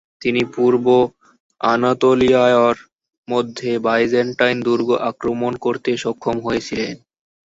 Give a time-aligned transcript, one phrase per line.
[0.21, 0.85] তিনি পূর্ব
[1.61, 2.77] আনাতলিয়ায়র
[3.27, 6.95] মধ্যে বাইজেন্টাইন দুর্গ আক্রমণ করতে সক্ষম হয়েছিলেন।